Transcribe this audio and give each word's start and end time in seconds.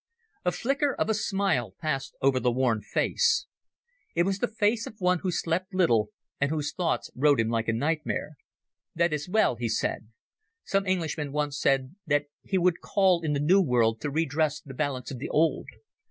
A 0.43 0.51
flicker 0.51 0.95
of 0.95 1.09
a 1.11 1.13
smile 1.13 1.75
passed 1.79 2.15
over 2.23 2.39
the 2.39 2.51
worn 2.51 2.81
face. 2.81 3.45
It 4.15 4.23
was 4.23 4.39
the 4.39 4.47
face 4.47 4.87
of 4.87 4.95
one 4.99 5.19
who 5.19 5.29
slept 5.31 5.75
little 5.75 6.09
and 6.39 6.49
whose 6.49 6.73
thoughts 6.73 7.11
rode 7.15 7.39
him 7.39 7.49
like 7.49 7.67
a 7.67 7.73
nightmare. 7.73 8.31
"That 8.95 9.13
is 9.13 9.29
well," 9.29 9.57
he 9.57 9.69
said. 9.69 10.07
"Some 10.63 10.87
Englishman 10.87 11.31
once 11.31 11.59
said 11.59 11.93
that 12.07 12.25
he 12.41 12.57
would 12.57 12.81
call 12.81 13.21
in 13.21 13.33
the 13.33 13.39
New 13.39 13.61
World 13.61 14.01
to 14.01 14.09
redress 14.09 14.59
the 14.59 14.73
balance 14.73 15.11
of 15.11 15.19
the 15.19 15.29
Old. 15.29 15.67